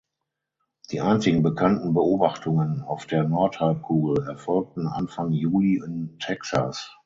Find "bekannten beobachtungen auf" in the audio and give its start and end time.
1.43-3.05